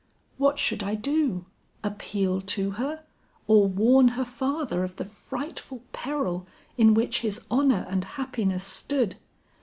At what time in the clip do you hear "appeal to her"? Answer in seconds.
1.83-3.03